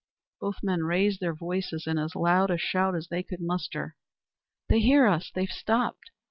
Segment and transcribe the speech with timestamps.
[0.39, 3.95] Both men raised their voices in as loud a shout as they could muster.
[4.67, 5.29] "They hear us!
[5.31, 6.09] They've stopped.